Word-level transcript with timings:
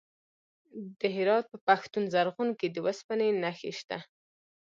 د 0.99 1.01
هرات 1.15 1.45
په 1.51 1.57
پښتون 1.67 2.03
زرغون 2.13 2.49
کې 2.59 2.67
د 2.71 2.77
وسپنې 2.85 3.29
نښې 3.43 3.71
شته. 3.79 3.97